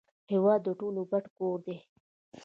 [0.31, 1.77] هیواد د ټولو ګډ کور دی